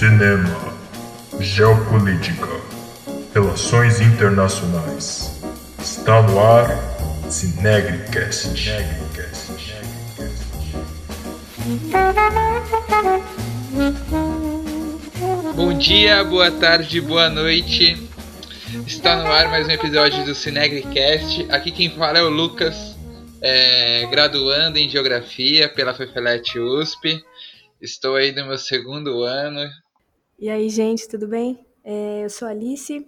[0.00, 0.48] cinema,
[1.40, 2.48] geopolítica,
[3.34, 5.38] relações internacionais.
[5.78, 6.70] Está no ar
[7.28, 8.48] Cinegricast.
[15.54, 18.08] Bom dia, boa tarde, boa noite.
[18.86, 21.46] Está no ar mais um episódio do Cinegricast.
[21.50, 22.96] Aqui quem fala é o Lucas,
[23.42, 27.22] é, graduando em Geografia pela FEFELET USP.
[27.82, 29.70] Estou aí no meu segundo ano.
[30.40, 31.66] E aí, gente, tudo bem?
[31.84, 33.06] É, eu sou Alice,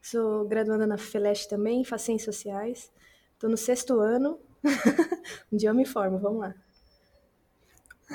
[0.00, 2.92] sou graduanda na FEFELET também, faço Ciências Sociais.
[3.32, 4.38] Estou no sexto ano.
[5.52, 6.54] um dia eu me formo, vamos lá.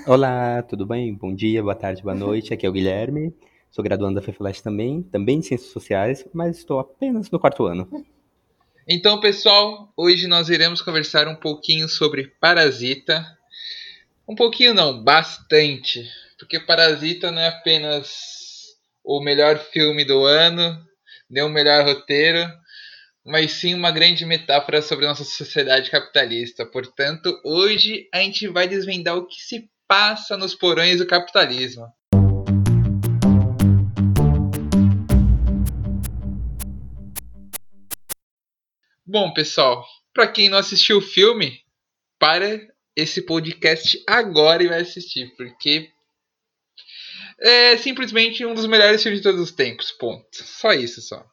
[0.07, 1.13] Olá, tudo bem?
[1.13, 2.53] Bom dia, boa tarde, boa noite.
[2.53, 3.35] Aqui é o Guilherme.
[3.69, 8.05] Sou graduando da FEFELET também, também em Ciências Sociais, mas estou apenas no quarto ano.
[8.87, 13.21] Então, pessoal, hoje nós iremos conversar um pouquinho sobre Parasita.
[14.25, 16.05] Um pouquinho não, bastante.
[16.39, 18.34] Porque Parasita não é apenas
[19.05, 20.83] o melhor filme do ano,
[21.29, 22.43] nem o melhor roteiro,
[23.23, 26.65] mas sim uma grande metáfora sobre nossa sociedade capitalista.
[26.65, 31.85] Portanto, hoje a gente vai desvendar o que se passa nos porões do capitalismo.
[39.05, 41.59] Bom, pessoal, para quem não assistiu o filme,
[42.17, 42.59] para
[42.95, 45.89] esse podcast agora e vai assistir, porque
[47.39, 50.27] é simplesmente um dos melhores filmes de todos os tempos, ponto.
[50.31, 51.25] Só isso, só.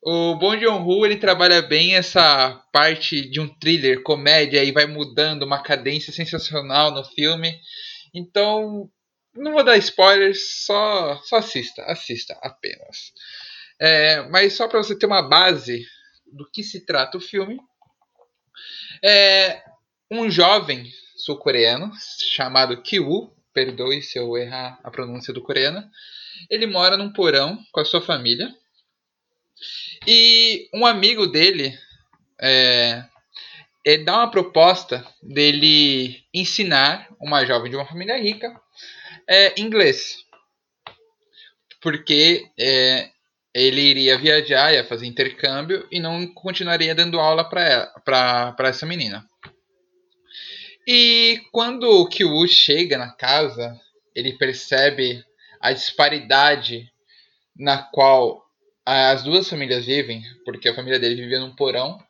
[0.00, 5.42] O Bong Joon-ho ele trabalha bem essa parte de um thriller, comédia e vai mudando
[5.42, 7.58] uma cadência sensacional no filme.
[8.14, 8.88] Então,
[9.34, 13.12] não vou dar spoilers, só, só assista, assista apenas.
[13.80, 15.84] É, mas só para você ter uma base
[16.32, 17.58] do que se trata o filme,
[19.04, 19.62] é
[20.10, 21.90] um jovem sul-coreano
[22.32, 25.88] chamado Kiwoo, perdoe se eu errar a pronúncia do coreano,
[26.48, 28.54] ele mora num porão com a sua família
[30.06, 31.76] e um amigo dele
[32.40, 33.04] é,
[33.84, 38.60] é dá uma proposta dele ensinar uma jovem de uma família rica
[39.28, 40.16] é, inglês.
[41.80, 43.10] Porque é,
[43.54, 49.28] ele iria viajar, ia fazer intercâmbio e não continuaria dando aula para essa menina.
[50.90, 53.78] E quando o Kyu chega na casa,
[54.14, 55.22] ele percebe
[55.60, 56.90] a disparidade
[57.54, 58.42] na qual
[58.86, 62.02] as duas famílias vivem, porque a família dele vivia num porão,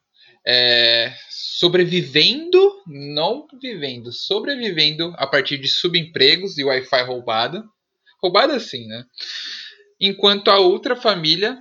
[0.46, 7.68] é, sobrevivendo, não vivendo, sobrevivendo a partir de subempregos e Wi-Fi roubado.
[8.22, 9.04] Roubado assim, né?
[10.00, 11.58] Enquanto a outra família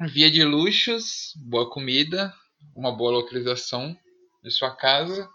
[0.00, 2.34] via de luxos, boa comida,
[2.74, 3.96] uma boa localização
[4.42, 5.30] de sua casa.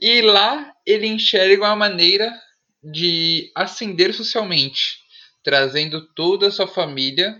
[0.00, 2.32] E lá ele enxerga uma maneira
[2.80, 4.98] de ascender socialmente,
[5.42, 7.36] trazendo toda a sua família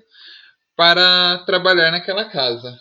[0.74, 2.76] para trabalhar naquela casa.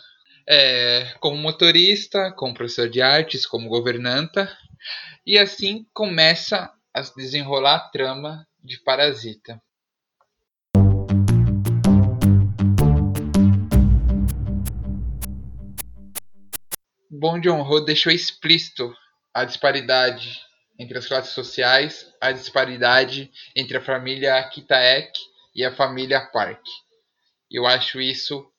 [0.48, 4.52] É, como motorista, como professor de artes, como governanta.
[5.24, 9.62] E assim começa a desenrolar a trama de Parasita.
[17.08, 18.92] Bong Joon-ho deixou explícito
[19.38, 20.40] a disparidade
[20.76, 25.12] entre as classes sociais, a disparidade entre a família Kitaek
[25.54, 26.60] e a família Park.
[27.48, 28.50] Eu acho isso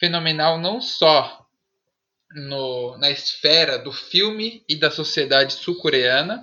[0.00, 1.46] fenomenal não só
[2.34, 6.42] no, na esfera do filme e da sociedade sul-coreana,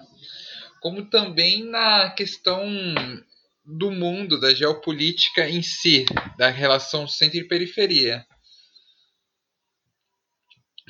[0.82, 2.64] como também na questão
[3.66, 6.06] do mundo, da geopolítica em si,
[6.38, 8.24] da relação centro e periferia.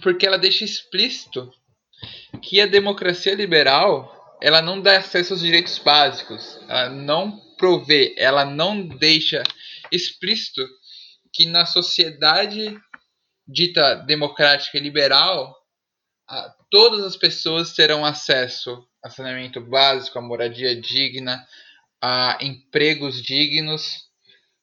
[0.03, 1.49] Porque ela deixa explícito
[2.41, 8.45] que a democracia liberal ela não dá acesso aos direitos básicos, ela não provê, ela
[8.45, 9.43] não deixa
[9.91, 10.65] explícito
[11.33, 12.77] que na sociedade
[13.47, 15.55] dita democrática e liberal,
[16.69, 21.45] todas as pessoas terão acesso a saneamento básico, a moradia digna,
[22.01, 24.05] a empregos dignos,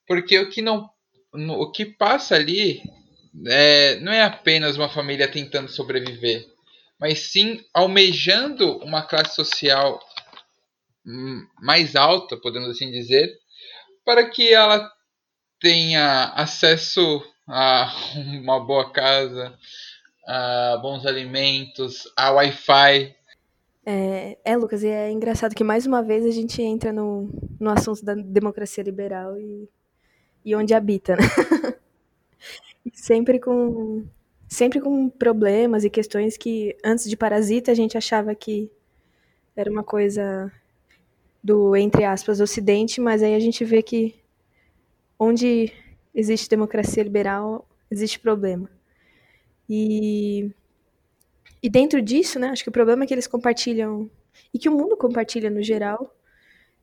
[0.06, 0.88] porque o que não
[1.32, 2.82] o que passa ali
[3.46, 6.46] é, não é apenas uma família tentando sobreviver,
[6.98, 10.00] mas sim almejando uma classe social
[11.62, 13.32] mais alta, podemos assim dizer,
[14.04, 14.90] para que ela
[15.60, 17.92] tenha acesso a
[18.42, 19.56] uma boa casa,
[20.26, 23.14] a bons alimentos, a Wi-Fi.
[23.88, 27.70] É, é, Lucas, e é engraçado que mais uma vez a gente entra no, no
[27.70, 29.68] assunto da democracia liberal e,
[30.44, 31.22] e onde habita, né?
[32.92, 34.04] sempre com
[34.48, 38.70] sempre com problemas e questões que antes de Parasita a gente achava que
[39.54, 40.52] era uma coisa
[41.42, 44.14] do, entre aspas, Ocidente, mas aí a gente vê que
[45.18, 45.72] onde
[46.14, 48.68] existe democracia liberal, existe problema.
[49.68, 50.50] E,
[51.62, 54.10] e dentro disso, né, acho que o problema é que eles compartilham,
[54.52, 56.14] e que o mundo compartilha no geral,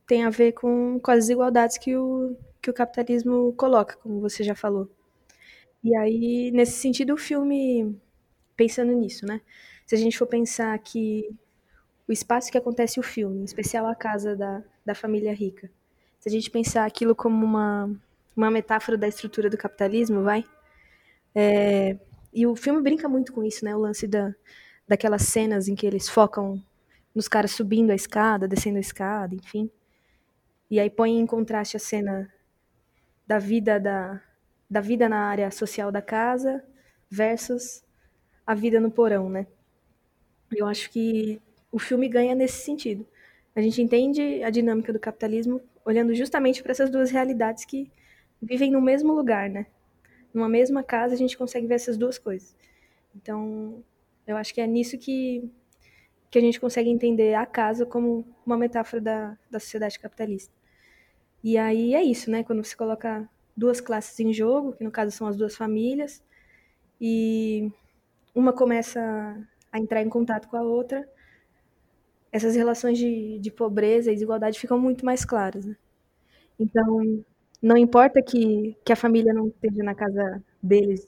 [0.08, 4.44] tem a ver com, com as desigualdades que o, que o capitalismo coloca, como você
[4.44, 4.90] já falou.
[5.84, 8.00] E aí, nesse sentido, o filme,
[8.56, 9.42] pensando nisso, né?
[9.86, 11.30] Se a gente for pensar que
[12.08, 15.70] o espaço que acontece o filme, em especial a casa da, da família rica,
[16.20, 17.90] se a gente pensar aquilo como uma,
[18.36, 20.46] uma metáfora da estrutura do capitalismo, vai?
[21.36, 21.98] É,
[22.34, 23.76] e o filme brinca muito com isso, né?
[23.76, 24.34] O lance da,
[24.88, 26.64] daquelas cenas em que eles focam
[27.16, 29.70] nos caras subindo a escada, descendo a escada, enfim.
[30.70, 32.34] E aí põe em contraste a cena
[33.28, 34.22] da vida da,
[34.74, 36.64] da vida na área social da casa
[37.08, 37.84] versus
[38.44, 39.46] a vida no porão, né?
[40.52, 41.40] Eu acho que
[41.72, 43.06] o filme ganha nesse sentido.
[43.56, 47.92] A gente entende a dinâmica do capitalismo olhando justamente para essas duas realidades que
[48.42, 49.68] vivem no mesmo lugar, né?
[50.34, 52.56] Numa mesma casa a gente consegue ver essas duas coisas.
[53.16, 53.84] Então,
[54.26, 55.52] eu acho que é nisso que,
[56.32, 60.52] que a gente consegue entender a casa como uma metáfora da, da sociedade capitalista.
[61.44, 62.44] E aí é isso, né?
[62.44, 66.24] Quando você coloca duas classes em jogo, que no caso são as duas famílias,
[67.02, 67.72] e
[68.36, 69.02] uma começa
[69.72, 71.08] a entrar em contato com a outra,
[72.32, 75.66] essas relações de, de pobreza e desigualdade ficam muito mais claras.
[75.66, 75.76] Né?
[76.60, 77.24] Então,
[77.62, 81.08] não importa que, que a família não esteja na casa deles,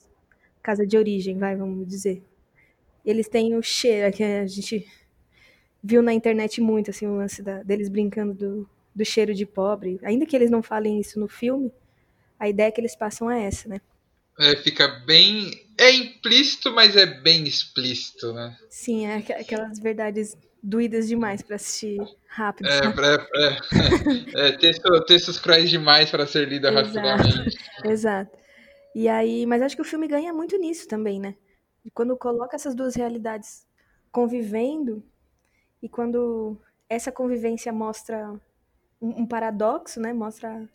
[0.62, 2.24] casa de origem, vai, vamos dizer.
[3.06, 4.88] Eles têm o cheiro, que a gente
[5.83, 10.00] viu na internet muito, assim, o lance da, deles brincando do, do cheiro de pobre.
[10.03, 11.71] Ainda que eles não falem isso no filme,
[12.39, 13.79] a ideia que eles passam é essa, né?
[14.39, 15.51] É, fica bem.
[15.77, 18.57] É implícito, mas é bem explícito, né?
[18.69, 21.97] Sim, é aquelas verdades doídas demais para assistir
[22.27, 22.67] rápido.
[22.67, 23.57] É, pra, pra,
[24.35, 27.57] é, texto, textos cruéis demais para ser lido rapidamente.
[27.85, 28.37] Exato.
[28.93, 31.35] E aí, mas acho que o filme ganha muito nisso também, né?
[31.93, 33.65] Quando coloca essas duas realidades
[34.11, 35.03] convivendo
[35.83, 36.57] e quando
[36.89, 38.33] essa convivência mostra
[39.01, 40.13] um, um paradoxo, né?
[40.13, 40.67] Mostra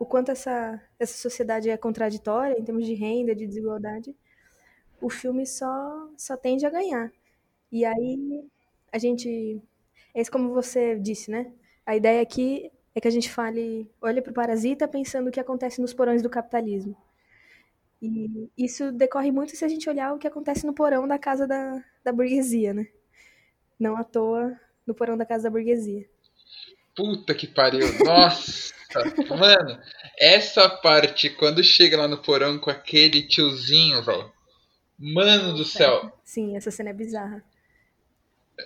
[0.00, 4.16] o quanto essa, essa sociedade é contraditória em termos de renda, de desigualdade,
[4.98, 7.12] o filme só, só tende a ganhar.
[7.70, 8.48] E aí
[8.90, 9.60] a gente.
[10.14, 11.52] É como você disse, né?
[11.84, 15.38] A ideia aqui é que a gente fale, olhe para o parasita pensando o que
[15.38, 16.96] acontece nos porões do capitalismo.
[18.00, 21.46] E isso decorre muito se a gente olhar o que acontece no porão da casa
[21.46, 22.88] da, da burguesia, né?
[23.78, 26.08] Não à toa no porão da casa da burguesia.
[26.96, 27.86] Puta que pariu.
[28.02, 28.72] Nossa,
[29.36, 29.78] mano,
[30.18, 34.32] essa parte quando chega lá no porão com aquele tiozinho, velho.
[34.98, 36.12] Mano do céu.
[36.24, 37.42] Sim, essa cena é bizarra.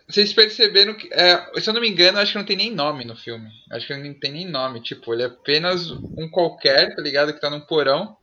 [0.08, 1.08] Vocês perceberam que.
[1.12, 3.48] É, se eu não me engano, acho que não tem nem nome no filme.
[3.70, 4.82] Acho que ele não tem nem nome.
[4.82, 7.32] Tipo, ele é apenas um qualquer, tá ligado?
[7.32, 8.16] Que tá num porão.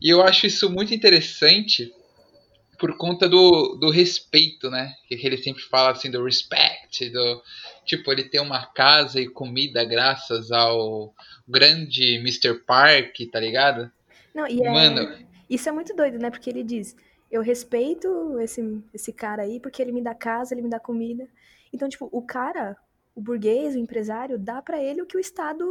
[0.00, 1.92] E eu acho isso muito interessante
[2.78, 4.92] por conta do, do respeito, né?
[5.06, 7.42] Que ele sempre fala assim do respect, do
[7.84, 11.14] tipo, ele tem uma casa e comida graças ao
[11.46, 12.54] grande Mr.
[12.60, 13.90] Park, tá ligado?
[14.34, 16.30] Não, e é, Mano, isso é muito doido, né?
[16.30, 16.96] Porque ele diz:
[17.30, 21.28] eu respeito esse, esse cara aí porque ele me dá casa, ele me dá comida.
[21.72, 22.76] Então, tipo, o cara,
[23.14, 25.64] o burguês, o empresário, dá para ele o que o Estado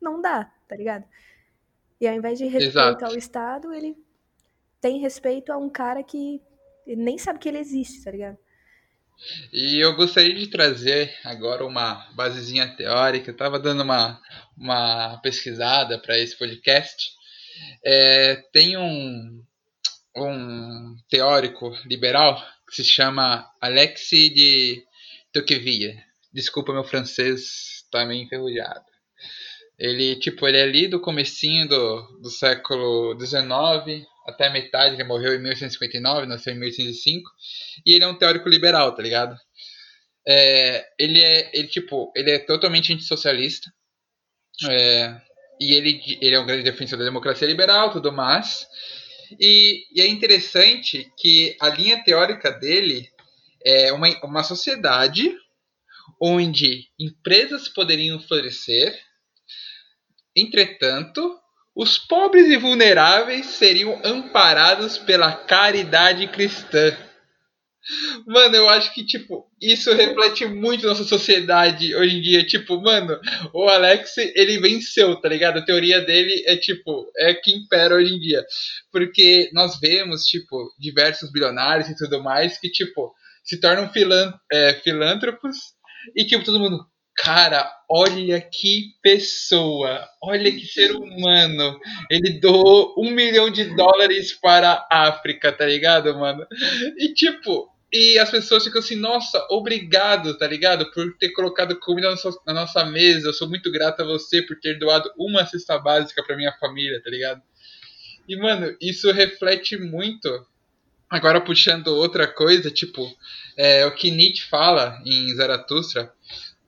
[0.00, 1.04] não dá, tá ligado?
[2.00, 3.96] E ao invés de respeitar o Estado, ele
[4.80, 6.40] tem respeito a um cara que
[6.96, 8.38] nem sabe que ele existe, tá ligado?
[9.52, 13.30] E eu gostaria de trazer agora uma basezinha teórica.
[13.30, 14.20] Eu estava dando uma,
[14.56, 17.10] uma pesquisada para esse podcast.
[17.84, 19.44] É, tem um,
[20.16, 24.82] um teórico liberal que se chama Alexis de
[25.32, 26.02] Tocqueville.
[26.32, 28.84] Desculpa meu francês, tá meio enferrujado.
[29.78, 35.04] Ele, tipo, ele é ali do comecinho do, do século XIX até a metade, ele
[35.04, 37.30] morreu em 1859, nasceu em 1805,
[37.86, 39.36] e ele é um teórico liberal, tá ligado?
[40.26, 43.72] É, ele é, ele, tipo, ele é totalmente antissocialista,
[44.68, 45.20] é,
[45.60, 48.66] e ele, ele é um grande defensor da democracia liberal, tudo mais,
[49.38, 53.08] e, e, é interessante que a linha teórica dele
[53.64, 55.32] é uma, uma sociedade
[56.20, 58.98] onde empresas poderiam florescer,
[60.36, 61.39] entretanto,
[61.80, 66.94] os pobres e vulneráveis seriam amparados pela caridade cristã.
[68.26, 72.44] Mano, eu acho que, tipo, isso reflete muito nossa sociedade hoje em dia.
[72.44, 73.18] Tipo, mano,
[73.54, 75.58] o Alex, ele venceu, tá ligado?
[75.58, 78.44] A teoria dele é, tipo, é que impera hoje em dia.
[78.92, 83.10] Porque nós vemos, tipo, diversos bilionários e tudo mais que, tipo,
[83.42, 83.90] se tornam
[84.52, 85.56] é, filântropos
[86.14, 86.89] e, tipo, todo mundo,
[87.22, 91.78] cara, olha que pessoa, olha que ser humano.
[92.10, 96.46] Ele doou um milhão de dólares para a África, tá ligado, mano?
[96.98, 100.90] E tipo, e as pessoas ficam assim, nossa, obrigado, tá ligado?
[100.92, 102.14] Por ter colocado comida
[102.46, 103.28] na nossa mesa.
[103.28, 107.02] Eu sou muito grato a você por ter doado uma cesta básica para minha família,
[107.02, 107.42] tá ligado?
[108.26, 110.46] E, mano, isso reflete muito.
[111.10, 113.04] Agora, puxando outra coisa, tipo,
[113.58, 116.14] é, o que Nietzsche fala em Zaratustra,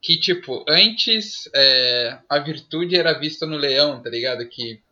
[0.03, 4.47] que, tipo, antes é, a virtude era vista no leão, tá ligado?
[4.49, 4.83] Que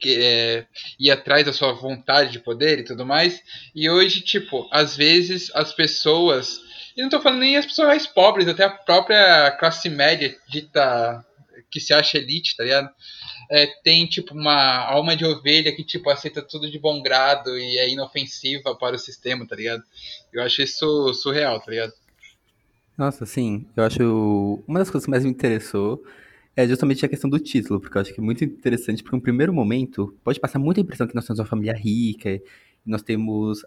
[0.00, 0.66] que é,
[0.98, 3.40] ir atrás da sua vontade de poder e tudo mais.
[3.74, 6.58] E hoje, tipo, às vezes as pessoas.
[6.96, 11.24] E não tô falando nem as pessoas mais pobres, até a própria classe média dita
[11.70, 12.90] que se acha elite, tá ligado?
[13.48, 17.78] É, tem tipo uma alma de ovelha que tipo aceita tudo de bom grado e
[17.78, 19.82] é inofensiva para o sistema, tá ligado?
[20.32, 21.92] Eu acho isso surreal, tá ligado?
[23.00, 23.64] Nossa, sim.
[23.74, 26.04] Eu acho uma das coisas que mais me interessou
[26.54, 29.20] é justamente a questão do título, porque eu acho que é muito interessante, porque um
[29.20, 32.38] primeiro momento pode passar muita impressão que nós temos uma família rica,
[32.84, 33.64] nós temos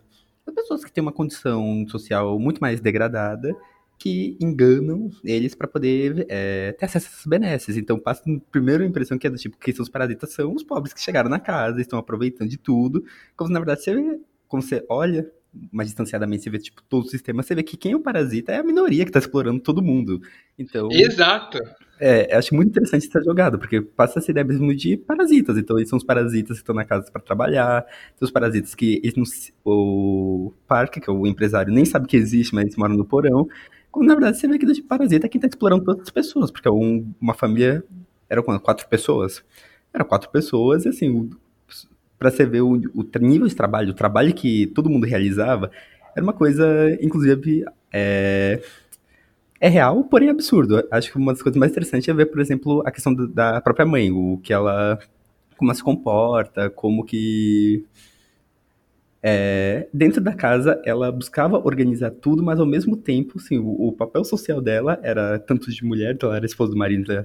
[0.53, 3.55] pessoas que têm uma condição social muito mais degradada,
[3.97, 7.75] que enganam eles para poder é, ter acesso a essas benesses.
[7.75, 10.61] Então passa a primeira impressão que é do tipo, que são os parasitas são os
[10.61, 13.03] pobres que chegaram na casa, estão aproveitando de tudo,
[13.35, 15.27] como na verdade você, como você olha
[15.72, 18.51] mais distanciadamente, você vê, tipo, todo o sistema, você vê que quem é o parasita
[18.51, 20.22] é a minoria que tá explorando todo mundo.
[20.57, 20.89] Então.
[20.91, 21.60] Exato!
[22.00, 25.57] É, acho muito interessante essa jogada, porque passa essa ideia mesmo de parasitas.
[25.57, 27.86] Então, eles são os parasitas que estão na casa para trabalhar,
[28.17, 29.24] são os parasitas que eles não,
[29.63, 33.48] o Parque, que é o empresário, nem sabe que existe, mas eles moram no porão.
[33.91, 36.50] Quando, na verdade, você vê que o parasita é quem tá explorando todas as pessoas,
[36.50, 37.83] porque é um, uma família.
[38.27, 39.43] Era quatro pessoas?
[39.93, 41.29] Era quatro pessoas, e assim,
[42.17, 45.72] para você ver o, o, nível de trabalho, o trabalho que todo mundo realizava,
[46.15, 46.65] era uma coisa,
[47.01, 48.62] inclusive, é,
[49.60, 50.84] é real, porém absurdo.
[50.91, 53.86] Acho que uma das coisas mais interessantes é ver, por exemplo, a questão da própria
[53.86, 55.00] mãe, o que ela,
[55.58, 57.86] como ela se comporta, como que
[59.25, 63.93] é, dentro da casa, ela buscava organizar tudo, mas ao mesmo tempo, assim, o, o,
[63.93, 67.24] papel social dela era tanto de mulher, então ela era esposa do marido, então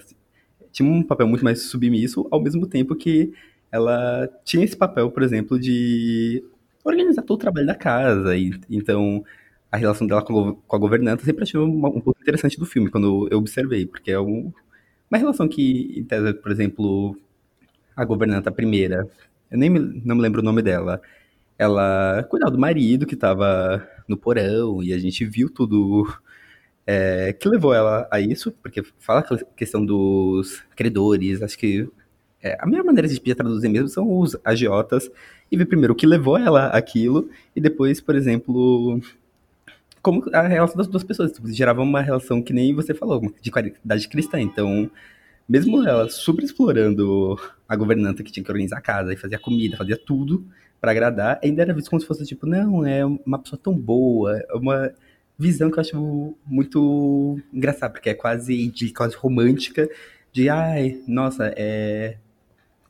[0.70, 3.32] tinha um papel muito mais submisso, ao mesmo tempo que
[3.70, 6.44] ela tinha esse papel, por exemplo, de
[6.84, 8.36] organizar todo o trabalho da casa.
[8.36, 9.24] E, então,
[9.70, 12.90] a relação dela com, com a governanta sempre achei um, um ponto interessante do filme,
[12.90, 14.52] quando eu observei, porque é um,
[15.10, 17.16] uma relação que, em tese, por exemplo,
[17.96, 19.08] a governanta primeira,
[19.50, 21.00] eu nem me, não me lembro o nome dela,
[21.58, 26.06] ela cuidava do marido que estava no porão, e a gente viu tudo
[26.86, 31.88] é, que levou ela a isso, porque fala a questão dos credores, acho que
[32.42, 35.10] é, a melhor maneira de a traduzir mesmo são os agiotas
[35.50, 39.00] e ver primeiro o que levou ela aquilo e depois, por exemplo,
[40.00, 41.32] como a relação das duas pessoas.
[41.32, 44.40] Tipo, gerava uma relação que nem você falou, de qualidade cristã.
[44.40, 44.90] Então,
[45.48, 49.76] mesmo ela super explorando a governanta que tinha que organizar a casa e fazia comida,
[49.76, 50.46] fazia tudo
[50.80, 54.38] para agradar, ainda era visto como se fosse tipo, não, é uma pessoa tão boa,
[54.38, 54.92] é uma
[55.36, 59.88] visão que eu acho muito engraçada, porque é quase de quase romântica,
[60.32, 62.16] de ai, nossa, é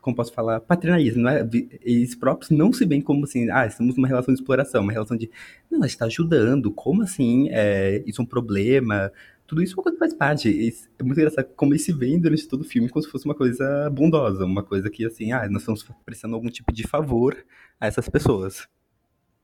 [0.00, 1.48] como posso falar, paternalismo, não é?
[1.82, 5.16] Eles próprios não se veem como assim, ah, estamos numa relação de exploração, uma relação
[5.16, 5.30] de,
[5.70, 9.12] não, a gente está ajudando, como assim, é, isso é um problema,
[9.48, 10.74] tudo isso é uma coisa que faz parte.
[10.98, 13.34] É muito engraçado como eles se veem durante todo o filme como se fosse uma
[13.34, 17.34] coisa bondosa, uma coisa que, assim, ah, nós estamos prestando algum tipo de favor
[17.80, 18.68] a essas pessoas.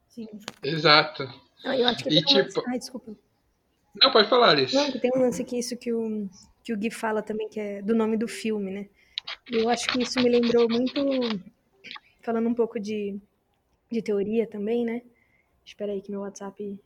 [0.08, 0.28] Sim.
[0.62, 1.26] Exato.
[1.64, 2.62] Ah, eu acho que e, tipo...
[2.68, 3.16] Ai, desculpa.
[4.00, 4.74] Não, pode falar, Alice.
[4.74, 6.28] Não, tem um lance aqui, isso que o,
[6.62, 8.88] que o Gui fala também, que é do nome do filme, né?
[9.50, 11.00] Eu acho que isso me lembrou muito,
[12.22, 13.18] falando um pouco de,
[13.90, 15.02] de teoria também, né?
[15.64, 16.78] Espera aí que meu WhatsApp.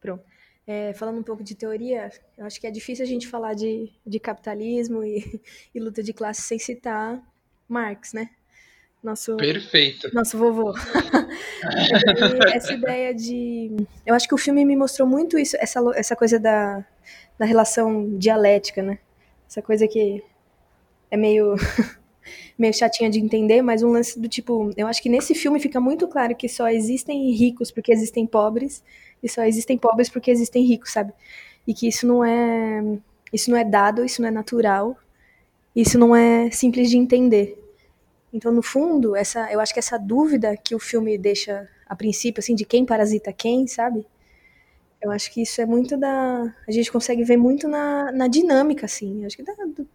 [0.00, 0.24] Pronto.
[0.66, 3.90] É, falando um pouco de teoria, eu acho que é difícil a gente falar de,
[4.06, 5.40] de capitalismo e,
[5.74, 7.22] e luta de classe sem citar
[7.68, 8.30] Marx, né?
[9.02, 10.08] Nosso, Perfeito.
[10.14, 10.72] Nosso vovô.
[12.54, 13.76] essa ideia de.
[14.06, 16.82] Eu acho que o filme me mostrou muito isso, essa, essa coisa da,
[17.38, 18.98] da relação dialética, né?
[19.46, 20.24] Essa coisa que
[21.14, 21.54] é meio
[22.58, 25.80] meio chatinha de entender, mas um lance do tipo, eu acho que nesse filme fica
[25.80, 28.82] muito claro que só existem ricos porque existem pobres
[29.22, 31.12] e só existem pobres porque existem ricos, sabe?
[31.66, 32.82] E que isso não é
[33.32, 34.96] isso não é dado, isso não é natural,
[35.74, 37.58] isso não é simples de entender.
[38.32, 42.40] Então, no fundo, essa, eu acho que essa dúvida que o filme deixa a princípio,
[42.40, 44.06] assim, de quem parasita quem, sabe?
[45.00, 46.54] Eu acho que isso é muito da.
[46.66, 49.24] A gente consegue ver muito na, na dinâmica, assim.
[49.24, 49.86] Acho que da, do,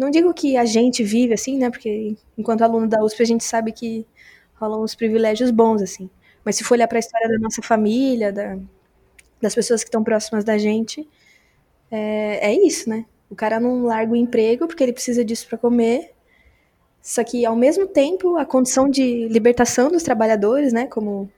[0.00, 1.68] não digo que a gente vive assim, né?
[1.68, 4.06] Porque enquanto aluno da USP a gente sabe que
[4.54, 6.08] rolam uns privilégios bons, assim.
[6.42, 8.58] Mas se for olhar para a história da nossa família, da,
[9.42, 11.06] das pessoas que estão próximas da gente,
[11.90, 13.04] é, é, isso, né?
[13.28, 16.14] O cara não larga o emprego porque ele precisa disso para comer.
[17.02, 21.30] Só que, ao mesmo tempo, a condição de libertação dos trabalhadores, né, como,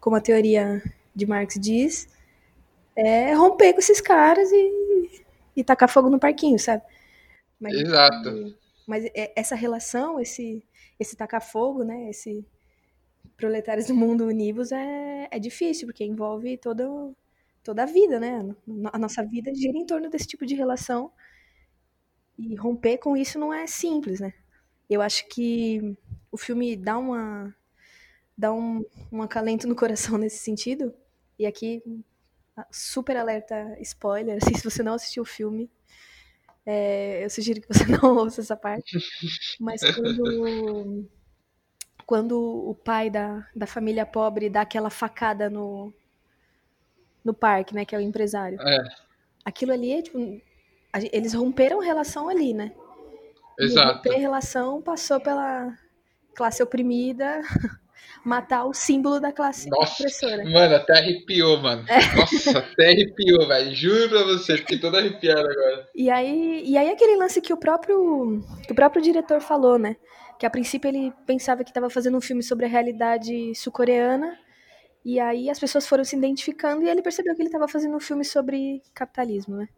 [0.00, 0.82] como a teoria
[1.14, 2.08] de Marx diz,
[2.96, 5.22] é romper com esses caras e,
[5.56, 6.82] e tacar fogo no parquinho, sabe?
[7.64, 8.54] Mas, Exato.
[8.86, 10.62] Mas essa relação, esse,
[11.00, 12.44] esse tacar fogo, né, esse
[13.38, 16.86] proletários do mundo univos é, é difícil, porque envolve toda,
[17.62, 18.54] toda a vida, né?
[18.92, 21.10] A nossa vida gira em torno desse tipo de relação.
[22.38, 24.34] E romper com isso não é simples, né?
[24.90, 25.96] Eu acho que
[26.30, 27.54] o filme dá uma
[28.36, 30.94] dá um, um acalento no coração nesse sentido.
[31.38, 31.82] E aqui,
[32.70, 35.70] super alerta spoiler, assim, se você não assistiu o filme,
[36.66, 38.98] é, eu sugiro que você não ouça essa parte.
[39.60, 41.08] Mas quando,
[42.06, 45.92] quando o pai da, da família pobre dá aquela facada no,
[47.24, 48.60] no parque, né, que é o empresário.
[48.60, 48.78] É.
[49.44, 50.18] Aquilo ali é, tipo,
[51.12, 52.72] eles romperam relação ali, né?
[53.58, 54.08] Exato.
[54.08, 55.76] E romper relação passou pela
[56.34, 57.42] classe oprimida
[58.24, 60.44] matar o símbolo da classe Nossa, opressora.
[60.44, 61.84] Mano, até arrepiou, mano.
[61.88, 62.16] É.
[62.16, 63.74] Nossa, até arrepiou, velho.
[63.74, 65.88] Juro pra você, fiquei todo arrepiado agora.
[65.94, 69.96] E aí, e aí aquele lance que o próprio que o próprio diretor falou, né?
[70.38, 74.36] Que a princípio ele pensava que estava fazendo um filme sobre a realidade sul-coreana,
[75.04, 78.00] e aí as pessoas foram se identificando e ele percebeu que ele estava fazendo um
[78.00, 79.68] filme sobre capitalismo, né?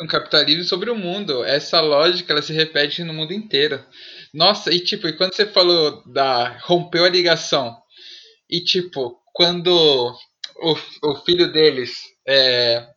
[0.00, 1.44] Um capitalismo sobre o mundo.
[1.44, 3.84] Essa lógica ela se repete no mundo inteiro.
[4.32, 7.76] Nossa, e tipo, e quando você falou da rompeu a ligação
[8.48, 10.16] e tipo, quando
[10.56, 12.88] o, o filho deles é,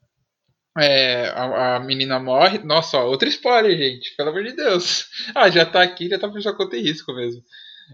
[0.80, 2.60] é, a, a, menina morre.
[2.60, 4.16] Nossa, ó, outro spoiler, gente.
[4.16, 5.06] Pelo amor de Deus.
[5.36, 7.44] Ah, já tá aqui, já tá por sua conta e risco mesmo.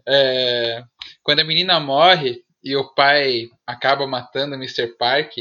[0.08, 0.84] É,
[1.24, 4.96] quando a menina morre e o pai acaba matando o Mr.
[4.98, 5.34] Park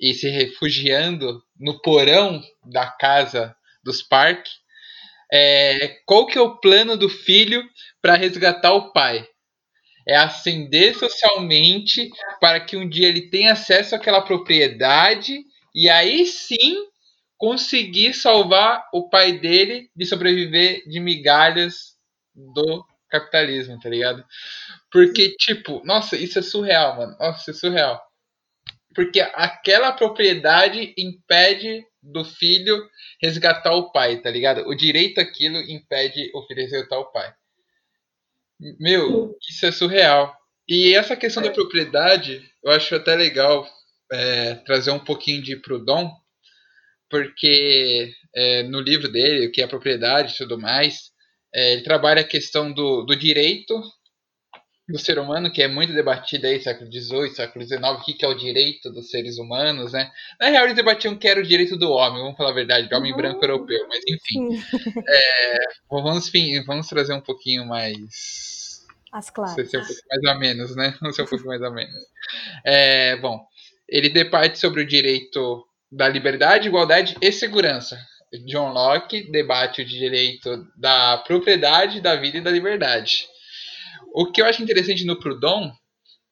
[0.00, 4.46] e se refugiando no porão da casa dos Park,
[5.32, 7.62] é, qual que é o plano do filho
[8.00, 9.26] para resgatar o pai?
[10.06, 15.38] É ascender socialmente para que um dia ele tenha acesso àquela propriedade
[15.74, 16.76] e aí sim
[17.36, 21.96] conseguir salvar o pai dele de sobreviver de migalhas
[22.34, 24.24] do capitalismo, tá ligado?
[24.90, 27.16] Porque, tipo, nossa, isso é surreal, mano.
[27.18, 28.07] Nossa, isso é surreal.
[28.98, 32.76] Porque aquela propriedade impede do filho
[33.22, 34.66] resgatar o pai, tá ligado?
[34.66, 37.32] O direito àquilo impede o filho resgatar o pai.
[38.80, 40.36] Meu, isso é surreal.
[40.68, 43.70] E essa questão da propriedade, eu acho até legal
[44.10, 46.10] é, trazer um pouquinho de Proudhon,
[47.08, 51.12] porque é, no livro dele, o que é a propriedade e tudo mais,
[51.54, 53.80] é, ele trabalha a questão do, do direito
[54.88, 58.24] do ser humano, que é muito debatida aí, século XVIII, século XIX, o que, que
[58.24, 60.10] é o direito dos seres humanos, né?
[60.40, 62.96] Na real, eles debatiam que era o direito do homem, vamos falar a verdade, do
[62.96, 64.58] homem branco europeu, mas enfim.
[65.06, 65.58] É,
[65.90, 66.30] vamos,
[66.66, 68.86] vamos trazer um pouquinho mais...
[69.12, 69.70] As classes.
[69.70, 70.94] Ser um pouco mais ou menos, né?
[71.00, 71.94] Vamos ser um pouco mais ou menos.
[72.64, 73.46] É, bom,
[73.88, 77.98] ele debate sobre o direito da liberdade, igualdade e segurança.
[78.46, 83.26] John Locke debate o direito da propriedade, da vida e da liberdade.
[84.14, 85.70] O que eu acho interessante no Proudhon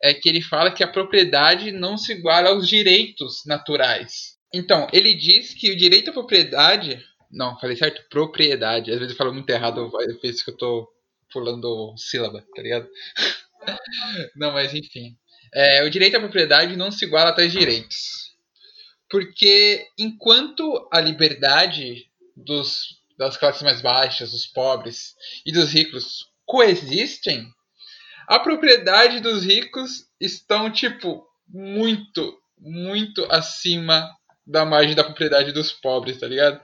[0.03, 4.37] é que ele fala que a propriedade não se iguala aos direitos naturais.
[4.53, 7.03] Então, ele diz que o direito à propriedade.
[7.31, 8.03] Não, falei certo?
[8.09, 8.91] Propriedade.
[8.91, 10.89] Às vezes eu falo muito errado, eu penso que eu tô
[11.33, 12.89] pulando sílaba, tá ligado?
[14.37, 15.17] não, mas enfim.
[15.53, 18.27] É, o direito à propriedade não se iguala a tais direitos.
[19.09, 27.47] Porque enquanto a liberdade dos, das classes mais baixas, dos pobres e dos ricos coexistem,
[28.27, 34.11] a propriedade dos ricos estão, tipo, muito, muito acima
[34.47, 36.61] da margem da propriedade dos pobres, tá ligado?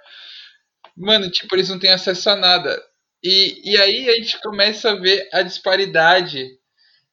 [0.97, 2.81] Mano, tipo, eles não têm acesso a nada.
[3.23, 6.59] E, e aí a gente começa a ver a disparidade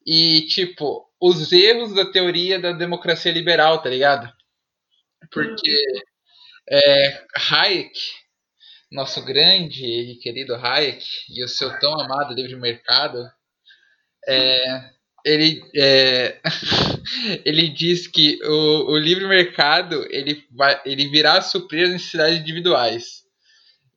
[0.05, 4.31] e, tipo, os erros da teoria da democracia liberal, tá ligado?
[5.31, 5.83] Porque
[6.67, 7.99] é, Hayek,
[8.91, 13.29] nosso grande e querido Hayek, e o seu tão amado livre mercado,
[14.29, 14.89] é,
[15.25, 16.39] ele, é,
[17.43, 23.23] ele diz que o, o livre mercado ele, vai, ele virá suprir as necessidades individuais.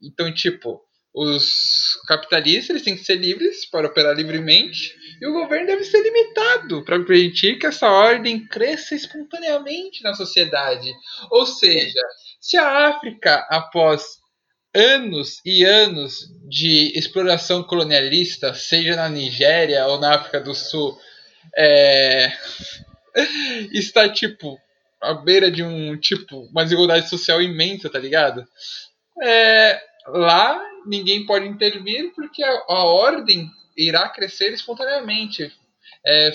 [0.03, 0.81] Então, tipo,
[1.14, 6.03] os capitalistas eles têm que ser livres para operar livremente e o governo deve ser
[6.03, 10.90] limitado para permitir que essa ordem cresça espontaneamente na sociedade.
[11.31, 12.01] Ou seja,
[12.40, 14.22] se a África, após
[14.75, 20.99] anos e anos de exploração colonialista, seja na Nigéria ou na África do Sul,
[21.57, 22.33] é...
[23.73, 24.59] está tipo
[25.01, 28.47] à beira de um tipo uma desigualdade social imensa, tá ligado?
[29.23, 35.53] É, lá ninguém pode intervir porque a, a ordem irá crescer espontaneamente.
[36.07, 36.33] É,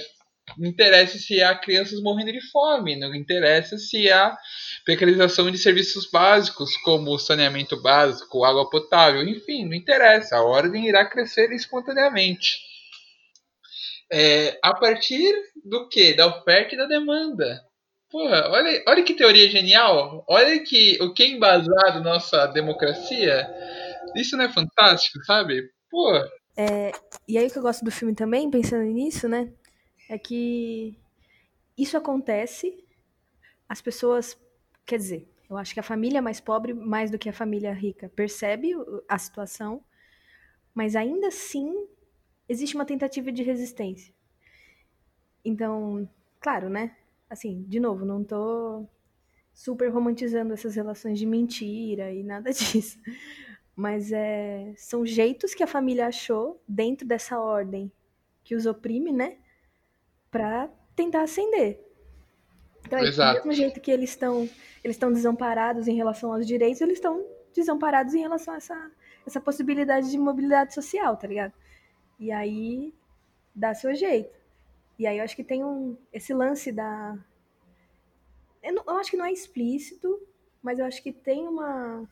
[0.56, 4.38] não interessa se há crianças morrendo de fome, não interessa se há
[4.86, 11.06] precarização de serviços básicos, como saneamento básico, água potável, enfim, não interessa, a ordem irá
[11.06, 12.60] crescer espontaneamente.
[14.12, 15.34] É, a partir
[15.66, 16.14] do que?
[16.14, 17.62] Da oferta e da demanda.
[18.10, 20.24] Porra, olha, olha que teoria genial.
[20.30, 23.46] Olha que o que é embasado nossa democracia.
[24.16, 25.70] Isso não é fantástico, sabe?
[25.92, 26.16] Pô.
[26.56, 26.94] É,
[27.28, 29.52] e aí o que eu gosto do filme também, pensando nisso, né?
[30.10, 30.98] É que
[31.78, 32.84] isso acontece,
[33.68, 34.38] as pessoas.
[34.86, 38.10] Quer dizer, eu acho que a família mais pobre, mais do que a família rica,
[38.10, 38.74] percebe
[39.08, 39.84] a situação,
[40.74, 41.88] mas ainda assim
[42.48, 44.14] existe uma tentativa de resistência.
[45.44, 46.96] Então, claro, né?
[47.30, 48.86] Assim, de novo, não tô
[49.54, 53.00] super romantizando essas relações de mentira e nada disso.
[53.76, 57.92] Mas é, são jeitos que a família achou dentro dessa ordem
[58.44, 59.38] que os oprime, né?
[60.38, 61.84] Para tentar ascender.
[62.86, 63.42] Então, Exato.
[63.42, 64.48] do mesmo jeito que eles estão
[64.84, 68.92] eles estão desamparados em relação aos direitos, eles estão desamparados em relação a essa,
[69.26, 71.54] essa possibilidade de mobilidade social, tá ligado?
[72.20, 72.94] E aí
[73.54, 74.38] dá seu jeito.
[74.98, 77.18] E aí eu acho que tem um esse lance da
[78.62, 80.22] eu, não, eu acho que não é explícito,
[80.62, 82.08] mas eu acho que tem uma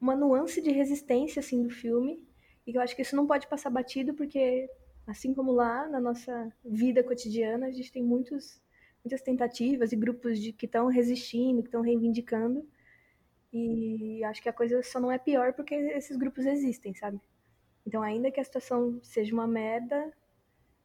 [0.00, 2.26] uma nuance de resistência assim do filme
[2.66, 4.68] e eu acho que isso não pode passar batido porque
[5.10, 8.60] assim como lá na nossa vida cotidiana a gente tem muitos
[9.02, 12.66] muitas tentativas e grupos de que estão resistindo, que estão reivindicando
[13.52, 17.20] e acho que a coisa só não é pior porque esses grupos existem, sabe?
[17.86, 20.12] Então, ainda que a situação seja uma merda,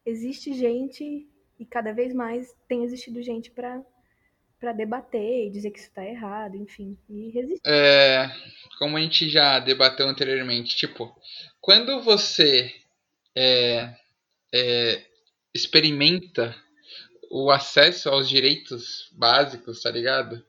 [0.05, 1.27] existe gente
[1.59, 3.83] e cada vez mais tem existido gente para
[4.57, 7.61] para debater e dizer que isso está errado, enfim, e resistir.
[7.67, 8.31] É,
[8.79, 11.13] como a gente já debateu anteriormente, tipo,
[11.59, 12.73] quando você
[13.35, 13.93] é,
[14.55, 15.05] é,
[15.53, 16.55] experimenta
[17.29, 20.41] o acesso aos direitos básicos, tá ligado?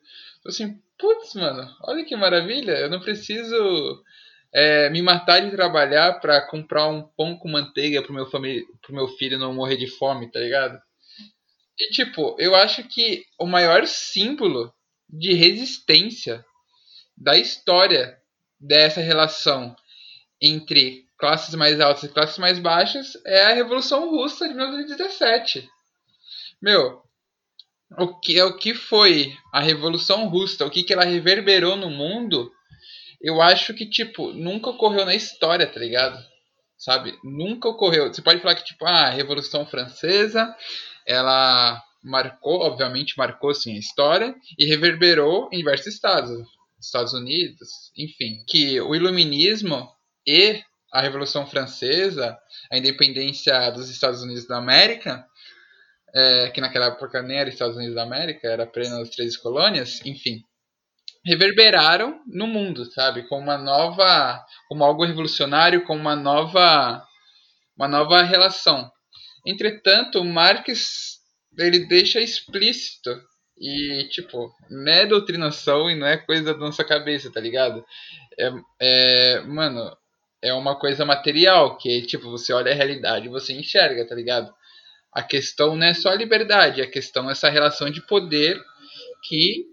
[0.47, 4.05] Assim, putz, mano, olha que maravilha, eu não preciso
[4.53, 9.09] é, me matar de trabalhar para comprar um pão com manteiga pro meu, pro meu
[9.09, 10.81] filho não morrer de fome, tá ligado?
[11.79, 14.73] E tipo, eu acho que o maior símbolo
[15.09, 16.45] de resistência
[17.17, 18.17] da história
[18.59, 19.75] dessa relação
[20.41, 25.69] entre classes mais altas e classes mais baixas é a Revolução Russa de 1917.
[26.61, 27.03] Meu,
[27.99, 32.51] o que o que foi a Revolução Russa, o que, que ela reverberou no mundo
[33.21, 36.19] eu acho que, tipo, nunca ocorreu na história, tá ligado?
[36.79, 37.19] Sabe?
[37.25, 38.13] Nunca ocorreu.
[38.13, 40.55] Você pode falar que, tipo, ah, a Revolução Francesa,
[41.07, 46.31] ela marcou, obviamente, marcou, sim, a história e reverberou em diversos estados.
[46.79, 48.45] Estados Unidos, enfim.
[48.47, 49.89] Que o iluminismo
[50.27, 50.63] e
[50.97, 52.39] a Revolução Francesa,
[52.73, 55.27] a independência dos Estados Unidos da América,
[56.15, 60.41] é, que naquela época nem era Estados Unidos da América, era apenas três colônias, enfim,
[61.23, 63.29] reverberaram no mundo, sabe?
[63.29, 67.05] Como uma nova, como algo revolucionário, como uma nova,
[67.77, 68.91] uma nova relação.
[69.47, 71.19] Entretanto, Marx
[71.59, 73.11] ele deixa explícito
[73.59, 77.85] e tipo, não é doutrinação e não é coisa da nossa cabeça, tá ligado?
[78.39, 79.95] É, é mano,
[80.43, 84.53] é uma coisa material que tipo você olha a realidade e você enxerga, tá ligado?
[85.13, 88.63] A questão não é só a liberdade, a questão é essa relação de poder
[89.27, 89.65] que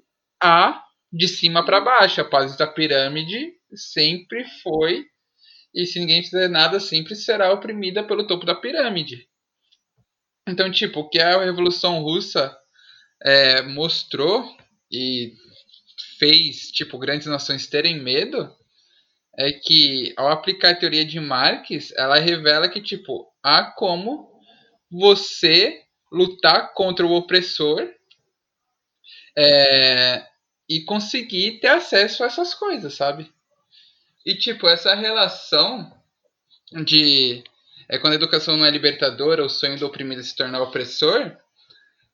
[0.42, 2.22] há de cima para baixo.
[2.22, 5.06] A base da pirâmide sempre foi,
[5.74, 9.28] e se ninguém fizer nada, sempre será oprimida pelo topo da pirâmide.
[10.48, 12.56] Então, tipo, o que a Revolução Russa
[13.22, 14.46] é, mostrou
[14.92, 15.34] e
[16.20, 18.54] fez, tipo, grandes nações terem medo
[19.38, 24.32] é que, ao aplicar a teoria de Marx, ela revela que, tipo, há como
[24.92, 27.92] você lutar contra o opressor
[29.36, 30.24] é,
[30.70, 33.32] e conseguir ter acesso a essas coisas, sabe?
[34.26, 35.92] E tipo, essa relação
[36.86, 37.44] de
[37.90, 41.36] é quando a educação não é libertadora, o sonho do oprimido se tornar opressor,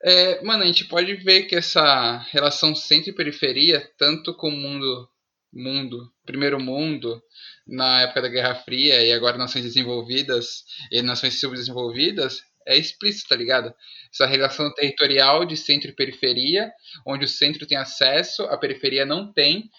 [0.02, 4.52] é, mano, a gente pode ver que essa relação centro e periferia, tanto com o
[4.52, 5.10] mundo,
[5.52, 7.22] mundo, primeiro mundo,
[7.68, 13.36] na época da Guerra Fria e agora nações desenvolvidas e nações subdesenvolvidas, é explícito, tá
[13.36, 13.74] ligado?
[14.14, 16.72] Essa relação territorial de centro e periferia,
[17.06, 19.70] onde o centro tem acesso, a periferia não tem,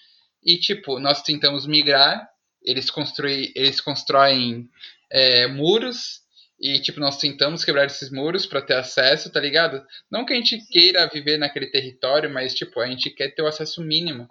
[0.45, 2.29] e tipo, nós tentamos migrar,
[2.63, 4.69] eles, construir, eles constroem
[5.11, 6.21] é, muros,
[6.61, 9.83] e tipo, nós tentamos quebrar esses muros para ter acesso, tá ligado?
[10.11, 13.47] Não que a gente queira viver naquele território, mas tipo, a gente quer ter o
[13.47, 14.29] acesso mínimo.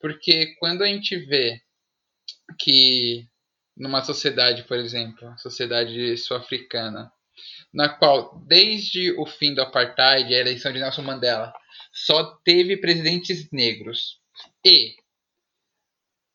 [0.00, 1.60] Porque quando a gente vê
[2.58, 3.26] que
[3.76, 7.12] numa sociedade, por exemplo, sociedade sul-africana,
[7.72, 11.52] na qual desde o fim do apartheid a eleição de Nelson Mandela
[11.92, 14.20] só teve presidentes negros
[14.64, 14.94] e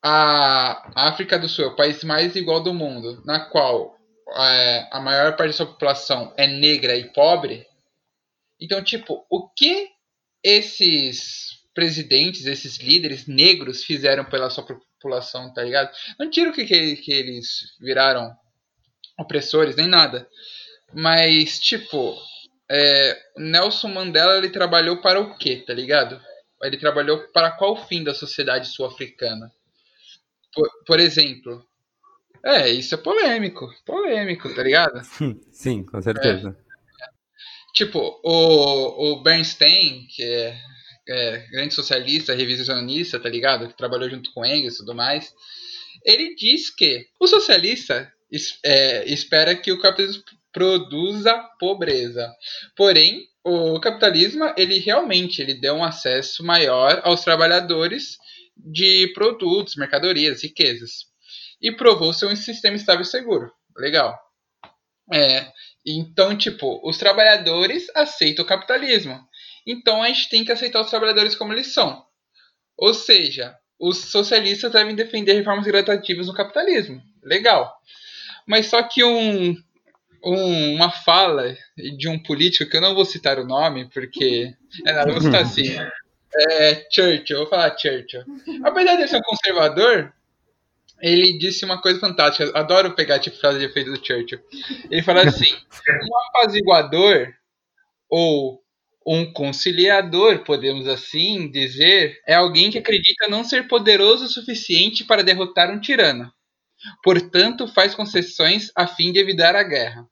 [0.03, 3.97] a África do Sul é o país mais igual do mundo, na qual
[4.37, 7.65] é, a maior parte da sua população é negra e pobre.
[8.59, 9.89] Então, tipo, o que
[10.43, 15.91] esses presidentes, esses líderes negros fizeram pela sua população, tá ligado?
[16.19, 18.35] Não tiro que, que, que eles viraram
[19.17, 20.27] opressores, nem nada.
[20.93, 22.17] Mas, tipo,
[22.69, 26.21] é, Nelson Mandela ele trabalhou para o quê, tá ligado?
[26.63, 29.51] Ele trabalhou para qual fim da sociedade sul-africana?
[30.53, 31.65] Por, por, exemplo.
[32.43, 33.69] É, isso é polêmico.
[33.85, 35.01] Polêmico, tá ligado?
[35.51, 36.49] Sim, com certeza.
[36.49, 37.05] É,
[37.73, 40.57] tipo, o, o Bernstein, que é,
[41.09, 43.67] é, grande socialista, revisionista, tá ligado?
[43.67, 45.33] Que trabalhou junto com Engels e tudo mais.
[46.05, 48.11] Ele diz que o socialista
[48.63, 52.31] é, espera que o capitalismo produza pobreza.
[52.75, 58.17] Porém, o capitalismo ele realmente ele deu um acesso maior aos trabalhadores
[58.55, 61.07] de produtos, mercadorias, riquezas.
[61.61, 63.51] E provou ser um sistema estável e seguro.
[63.77, 64.17] Legal.
[65.11, 65.51] É,
[65.85, 69.19] então, tipo, os trabalhadores aceitam o capitalismo.
[69.71, 72.03] Então a gente tem que aceitar os trabalhadores como eles são.
[72.75, 76.99] Ou seja, os socialistas devem defender reformas gradativas no capitalismo.
[77.21, 77.71] Legal.
[78.47, 79.55] Mas só que um,
[80.25, 84.53] um, uma fala de um político, que eu não vou citar o nome, porque.
[84.85, 85.75] É nada, vou citar assim.
[86.35, 88.23] É, Churchill, eu vou falar Churchill.
[88.63, 90.13] Apesar de ser um conservador,
[91.01, 92.51] ele disse uma coisa fantástica.
[92.57, 94.39] Adoro pegar tipo frase de efeito do Churchill.
[94.91, 95.51] Ele fala assim:
[95.89, 97.33] um apaziguador
[98.07, 98.63] ou
[99.05, 105.23] um conciliador, podemos assim dizer, é alguém que acredita não ser poderoso o suficiente para
[105.23, 106.31] derrotar um tirano.
[107.03, 110.05] Portanto, faz concessões a fim de evitar a guerra.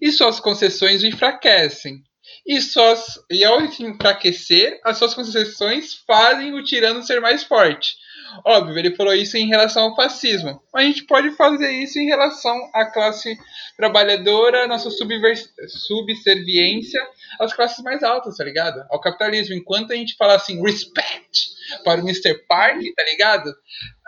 [0.00, 2.02] E suas concessões o enfraquecem,
[2.46, 7.96] e, suas, e ao enfraquecer, as suas concessões fazem o tirano ser mais forte.
[8.44, 12.06] Óbvio, ele falou isso em relação ao fascismo, mas a gente pode fazer isso em
[12.06, 13.36] relação à classe
[13.76, 17.00] trabalhadora, nossa subserviência
[17.40, 18.84] às classes mais altas, tá ligado?
[18.90, 19.54] Ao capitalismo.
[19.54, 22.34] Enquanto a gente fala assim, respect para o Mr.
[22.46, 23.52] Park, tá ligado?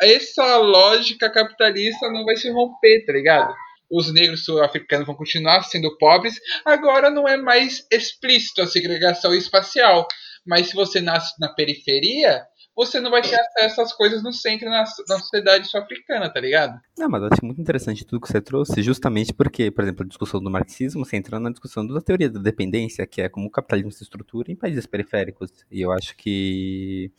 [0.01, 3.55] Essa lógica capitalista não vai se romper, tá ligado?
[3.91, 10.07] os negros sul-africanos vão continuar sendo pobres, agora não é mais explícito a segregação espacial.
[10.47, 12.45] Mas se você nasce na periferia,
[12.79, 16.81] você não vai ter acesso às coisas no centro, na, na sociedade sul-africana, tá ligado?
[16.97, 20.07] Não, mas eu acho muito interessante tudo que você trouxe, justamente porque, por exemplo, a
[20.07, 23.91] discussão do marxismo, entra na discussão da teoria da dependência, que é como o capitalismo
[23.91, 25.51] se estrutura em países periféricos.
[25.69, 27.11] E eu acho que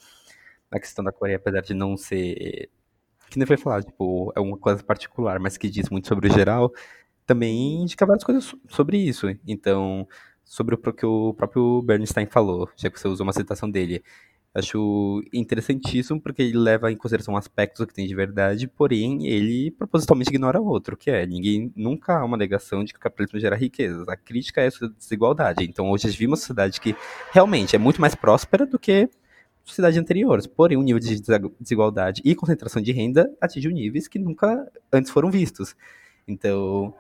[0.71, 2.69] a questão da Coreia, apesar de não ser
[3.29, 6.31] que nem foi falado, tipo, é uma coisa particular, mas que diz muito sobre o
[6.31, 6.71] geral,
[7.25, 9.27] também indica várias coisas sobre isso.
[9.45, 10.07] Então,
[10.45, 14.01] sobre o que o próprio Bernstein falou, já que você usou uma citação dele.
[14.53, 20.31] Acho interessantíssimo porque ele leva em consideração aspectos que tem de verdade, porém ele propositalmente
[20.31, 24.07] ignora outro, que é ninguém nunca há uma negação de que o capitalismo gera riquezas.
[24.09, 25.63] A crítica é essa desigualdade.
[25.63, 26.95] Então hoje a vive uma sociedade que
[27.31, 29.07] realmente é muito mais próspera do que
[29.63, 30.47] sociedades anteriores.
[30.47, 31.21] Porém, o nível de
[31.59, 35.75] desigualdade e concentração de renda atinge níveis que nunca antes foram vistos.
[36.27, 36.93] Então,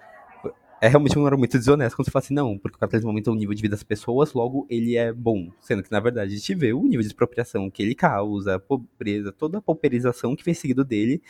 [0.81, 3.35] é realmente um argumento desonesto quando você fala assim, não, porque o capitalismo aumenta o
[3.35, 5.51] nível de vida das pessoas, logo ele é bom.
[5.61, 8.59] Sendo que, na verdade, a gente vê o nível de expropriação que ele causa, a
[8.59, 11.21] pobreza, toda a pauperização que vem seguido dele,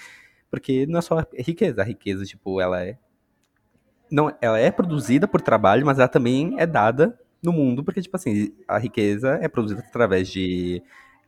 [0.51, 1.81] porque não é só riqueza.
[1.81, 2.97] A riqueza, tipo, ela é.
[4.12, 8.15] Não, ela é produzida por trabalho, mas ela também é dada no mundo, porque, tipo
[8.15, 10.81] assim, a riqueza é produzida através de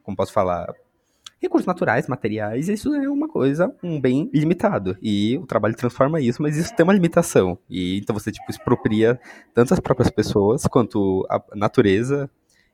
[0.04, 0.74] como posso falar,
[1.42, 4.96] recursos naturais, materiais, isso é uma coisa, um bem limitado.
[5.02, 7.58] E o trabalho transforma isso, mas isso tem uma limitação.
[7.70, 9.20] E então você tipo expropria
[9.54, 12.30] tanto as próprias pessoas quanto a natureza.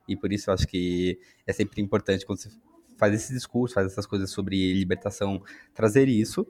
[0.07, 2.49] E por isso eu acho que é sempre importante quando você
[2.97, 5.41] faz esse discurso, faz essas coisas sobre libertação,
[5.73, 6.45] trazer isso,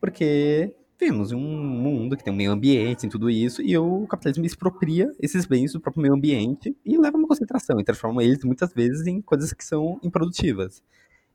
[0.00, 4.06] porque vivemos em um mundo que tem um meio ambiente e tudo isso, e o
[4.06, 8.22] capitalismo expropria esses bens do próprio meio ambiente e leva a uma concentração e transforma
[8.22, 10.82] eles muitas vezes em coisas que são improdutivas.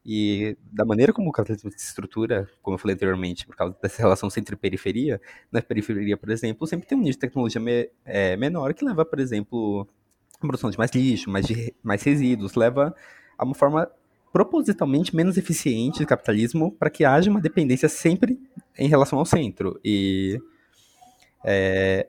[0.10, 4.02] E da maneira como o capitalismo se estrutura, como eu falei anteriormente, por causa dessa
[4.02, 5.20] relação centro-periferia,
[5.52, 9.04] na periferia, por exemplo, sempre tem um nível de tecnologia me, é, menor que leva,
[9.04, 9.86] por exemplo,
[10.36, 12.96] a produção de mais lixo, mais, de, mais resíduos, leva
[13.38, 13.91] a uma forma
[14.32, 18.39] propositalmente menos eficiente de capitalismo para que haja uma dependência sempre
[18.78, 19.78] em relação ao centro.
[19.84, 20.39] E
[21.43, 22.08] é,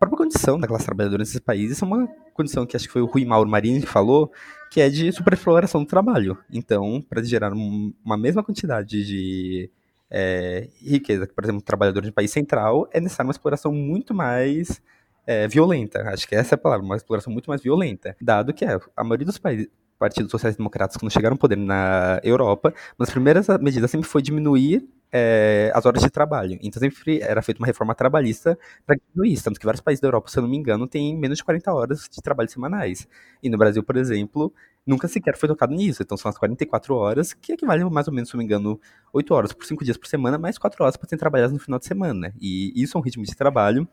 [0.00, 3.06] própria condição da classe trabalhadora nesses países é uma condição que acho que foi o
[3.06, 4.32] Rui Mauro Marini que falou,
[4.70, 6.38] que é de superexploração do trabalho.
[6.50, 9.70] Então, para gerar uma mesma quantidade de
[10.10, 11.26] é, riqueza.
[11.26, 14.82] Por exemplo, um trabalhador de país central é necessário uma exploração muito mais
[15.26, 16.02] é, violenta.
[16.08, 18.16] Acho que essa é a palavra, uma exploração muito mais violenta.
[18.20, 22.70] Dado que é, a maioria dos países, partidos sociais-democratas, quando chegaram ao poder na Europa,
[22.98, 26.58] uma das primeiras medidas sempre foi diminuir é, as horas de trabalho.
[26.62, 29.44] Então sempre era feita uma reforma trabalhista para diminuir isso.
[29.44, 31.72] Tanto que vários países da Europa, se eu não me engano, têm menos de 40
[31.72, 33.08] horas de trabalho semanais.
[33.42, 34.52] E no Brasil, por exemplo,
[34.86, 36.02] nunca sequer foi tocado nisso.
[36.02, 38.80] Então são as 44 horas, que equivalem mais ou menos, se eu não me engano,
[39.12, 41.78] 8 horas por 5 dias por semana, mais 4 horas para serem trabalhadas no final
[41.78, 42.32] de semana.
[42.40, 43.88] E isso é um ritmo de trabalho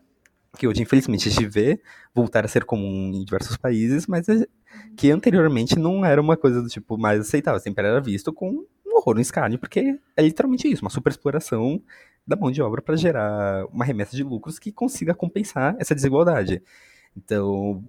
[0.56, 1.80] que hoje, infelizmente, a gente vê
[2.14, 4.46] voltar a ser comum em diversos países, mas é
[4.96, 8.64] que anteriormente não era uma coisa do tipo mais aceitável, sempre era visto com
[8.98, 11.82] horror, um escárnio, porque é literalmente isso, uma superexploração
[12.26, 16.62] da mão de obra para gerar uma remessa de lucros que consiga compensar essa desigualdade.
[17.16, 17.82] Então,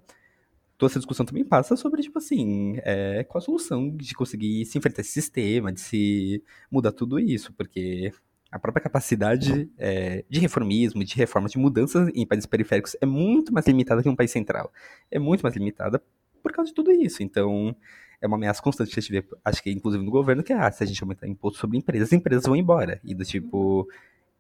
[0.78, 4.78] toda essa discussão também passa sobre, tipo assim, é, qual a solução de conseguir se
[4.78, 8.14] enfrentar esse sistema, de se mudar tudo isso, porque
[8.50, 13.54] a própria capacidade é, de reformismo, de reformas, de mudanças em países periféricos é muito
[13.54, 14.72] mais limitada que um país central.
[15.12, 16.02] É muito mais limitada
[16.42, 17.22] por causa de tudo isso.
[17.22, 17.76] Então,
[18.22, 20.58] é uma ameaça constante que a gente vê, acho que inclusive no governo, que é,
[20.58, 23.00] ah, se a gente aumentar imposto sobre empresas, as empresas vão embora.
[23.04, 23.88] E do tipo,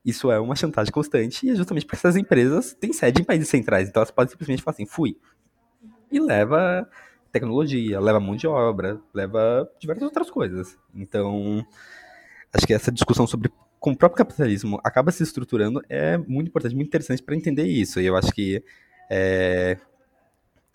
[0.04, 3.50] isso é uma chantagem constante, e é justamente porque essas empresas têm sede em países
[3.50, 5.18] centrais, então elas podem simplesmente falar assim, fui.
[6.12, 6.88] E leva
[7.32, 10.78] tecnologia, leva mão de obra, leva diversas outras coisas.
[10.94, 11.66] Então,
[12.52, 16.76] acho que essa discussão sobre como o próprio capitalismo acaba se estruturando é muito importante,
[16.76, 18.00] muito interessante para entender isso.
[18.02, 18.64] E eu acho que
[19.10, 19.78] é,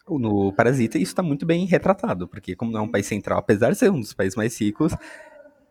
[0.08, 3.70] no Parasita isso está muito bem retratado, porque como não é um país central, apesar
[3.70, 4.94] de ser um dos países mais ricos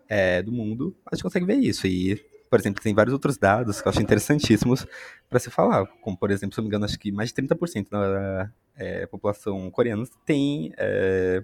[0.09, 1.85] é, do mundo, a gente consegue ver isso.
[1.87, 2.15] E,
[2.49, 4.85] por exemplo, tem vários outros dados que eu acho interessantíssimos
[5.29, 7.35] para se falar, como, por exemplo, se eu não me engano, acho que mais de
[7.41, 11.43] 30% da é, população coreana tem, é,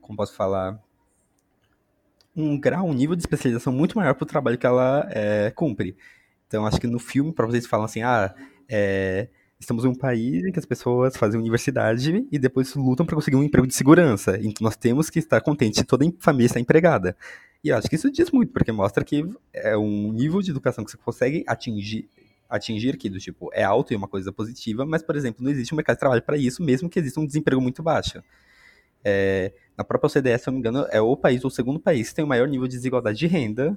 [0.00, 0.80] como posso falar,
[2.34, 5.96] um grau, um nível de especialização muito maior para o trabalho que ela é, cumpre.
[6.46, 8.34] Então, acho que no filme, para vocês falam assim, ah,
[8.68, 13.14] é, estamos em um país em que as pessoas fazem universidade e depois lutam para
[13.14, 14.38] conseguir um emprego de segurança.
[14.38, 17.16] Então, nós temos que estar contentes de toda a família estar empregada.
[17.64, 20.84] E eu acho que isso diz muito, porque mostra que é um nível de educação
[20.84, 22.08] que você consegue atingir
[22.48, 25.50] atingir que do tipo é alto e é uma coisa positiva, mas por exemplo não
[25.50, 28.22] existe um mercado de trabalho para isso, mesmo que exista um desemprego muito baixo.
[29.04, 32.10] É, na própria OCDE, se eu não me engano, é o país, o segundo país
[32.10, 33.76] que tem o maior nível de desigualdade de renda.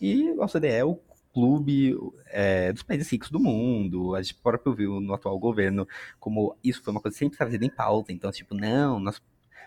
[0.00, 0.98] E a OCDE é o
[1.36, 1.94] clube
[2.28, 4.14] é, dos países ricos do mundo.
[4.14, 5.86] A gente próprio viu no atual governo
[6.18, 8.10] como isso foi uma coisa sempre trazida em pauta.
[8.10, 9.20] Então, tipo, não, nós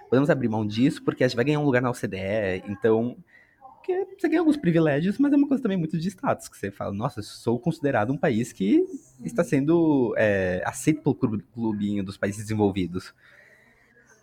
[0.10, 2.64] podemos abrir mão disso porque a gente vai ganhar um lugar na OCDE.
[2.68, 3.16] Então,
[3.76, 6.72] porque você ganha alguns privilégios, mas é uma coisa também muito de status, que você
[6.72, 8.84] fala, nossa, sou considerado um país que
[9.24, 13.14] está sendo é, aceito pelo clubinho dos países desenvolvidos.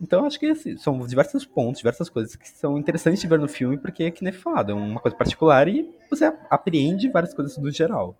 [0.00, 3.48] Então, acho que assim, são diversos pontos, diversas coisas que são interessantes de ver no
[3.48, 7.56] filme, porque, é que nem falado, é uma coisa particular e você apreende várias coisas
[7.56, 8.16] do geral.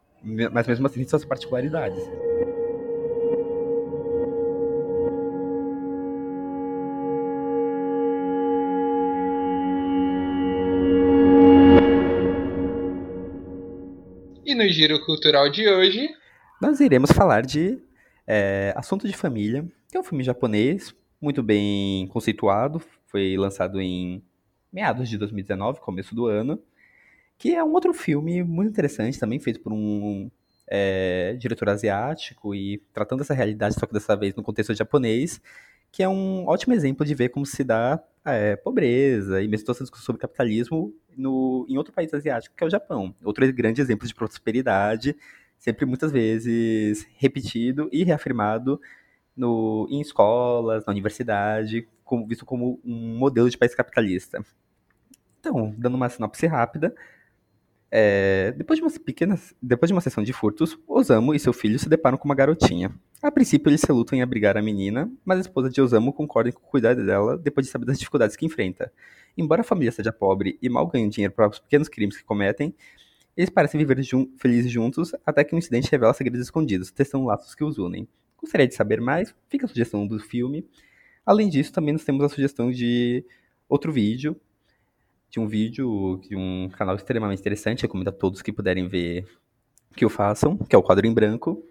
[0.53, 2.03] Mas mesmo assim, suas particularidades.
[14.45, 16.09] E no giro cultural de hoje,
[16.63, 17.79] nós iremos falar de
[18.27, 24.23] é, Assunto de Família, que é um filme japonês muito bem conceituado, foi lançado em
[24.73, 26.63] meados de 2019, começo do ano,
[27.39, 30.31] que é um outro filme muito interessante, também feito por um
[30.67, 35.41] é, diretor asiático e tratando essa realidade, só que dessa vez no contexto japonês,
[35.93, 39.77] que é um ótimo exemplo de ver como se dá é, pobreza e mesmo toda
[39.77, 43.15] essa discussão sobre capitalismo no, em outro país asiático, que é o Japão.
[43.25, 45.17] Outro grande exemplo de prosperidade,
[45.59, 48.81] sempre muitas vezes repetido e reafirmado
[49.37, 54.45] no, em escolas, na universidade, como, visto como um modelo de país capitalista.
[55.41, 56.95] Então, dando uma sinopse rápida,
[57.91, 61.79] é, depois, de umas pequenas, depois de uma sessão de furtos, Osamu e seu filho
[61.79, 62.93] se deparam com uma garotinha.
[63.23, 66.51] A princípio, eles se lutam em abrigar a menina, mas a esposa de Osamu concorda
[66.51, 68.93] em cuidar dela depois de saber das dificuldades que enfrenta.
[69.37, 72.75] Embora a família seja pobre e mal ganhe dinheiro para os pequenos crimes que cometem,
[73.37, 77.55] eles parecem viver jun felizes juntos até que um incidente revela segredos escondidos, testando laços
[77.55, 78.09] que os unem.
[78.39, 79.35] Gostaria de saber mais?
[79.49, 80.67] Fica a sugestão do filme.
[81.25, 83.25] Além disso, também nós temos a sugestão de
[83.69, 84.41] outro vídeo,
[85.29, 89.27] de um vídeo de um canal extremamente interessante, recomendo a todos que puderem ver
[89.97, 91.65] que o façam, que é o Quadro em Branco,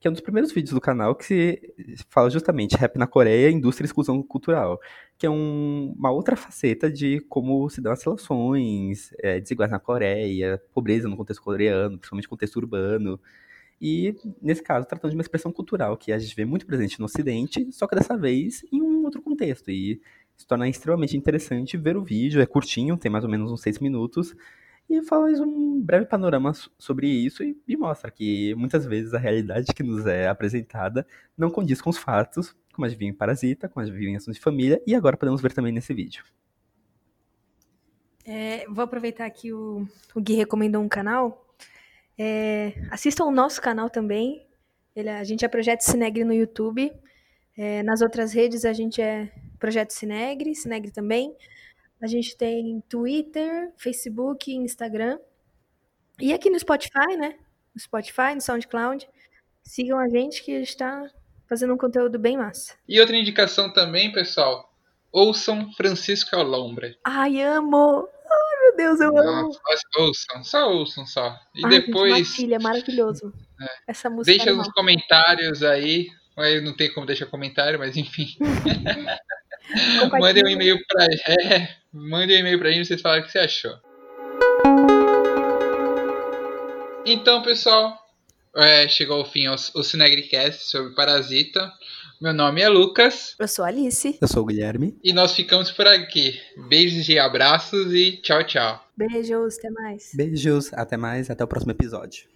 [0.00, 1.74] que é um dos primeiros vídeos do canal que
[2.08, 4.78] fala justamente rap na Coreia, indústria e exclusão cultural,
[5.16, 9.80] que é um, uma outra faceta de como se dão as relações é, desiguais na
[9.80, 13.18] Coreia, pobreza no contexto coreano, principalmente contexto urbano,
[13.80, 17.06] e, nesse caso, tratando de uma expressão cultural que a gente vê muito presente no
[17.06, 19.70] Ocidente, só que dessa vez em um outro contexto.
[19.70, 20.00] E
[20.36, 23.78] se torna extremamente interessante ver o vídeo, é curtinho, tem mais ou menos uns seis
[23.78, 24.34] minutos,
[24.88, 29.74] e faz um breve panorama sobre isso e, e mostra que muitas vezes a realidade
[29.74, 31.06] que nos é apresentada
[31.36, 34.94] não condiz com os fatos, como adivinha em Parasita, com as adivinhações de família, e
[34.94, 36.24] agora podemos ver também nesse vídeo.
[38.24, 41.47] É, vou aproveitar que o, o Gui recomendou um canal.
[42.18, 44.46] É, assistam o nosso canal também.
[44.94, 46.92] Ele, a gente é Projeto Sinegre no YouTube.
[47.56, 51.36] É, nas outras redes a gente é Projeto Sinegre, Sinegre também.
[52.00, 55.18] A gente tem Twitter, Facebook, Instagram.
[56.20, 57.36] E aqui no Spotify, né?
[57.74, 59.08] No Spotify, no SoundCloud.
[59.62, 61.08] Sigam a gente que a gente está
[61.48, 62.74] fazendo um conteúdo bem massa.
[62.88, 64.72] E outra indicação também, pessoal.
[65.12, 66.96] Ouçam Francisco Alombre.
[67.04, 68.08] Ai, amo!
[68.78, 69.48] Deus, eu amo!
[69.48, 71.36] Nossa, ouçam, só ouçam só.
[71.52, 72.14] E Ai, depois.
[72.14, 73.32] Gente, Matilha, é maravilhoso.
[73.60, 73.66] É.
[73.88, 74.36] Essa música.
[74.36, 76.06] Deixa nos comentários aí.
[76.36, 78.28] Aí não tem como deixar comentário, mas enfim.
[80.20, 81.04] Mandem um e-mail pra.
[81.04, 83.74] É, mandem um e-mail pra gente e vocês falam o que você achou.
[87.04, 87.98] Então, pessoal,
[88.56, 91.70] é, chegou ao fim o, o Cinegricast sobre Parasita.
[92.20, 93.36] Meu nome é Lucas.
[93.38, 94.18] Eu sou a Alice.
[94.20, 94.98] Eu sou o Guilherme.
[95.04, 96.36] E nós ficamos por aqui.
[96.68, 98.84] Beijos e abraços e tchau, tchau.
[98.96, 100.10] Beijos, até mais.
[100.14, 102.26] Beijos, até mais, até o próximo episódio.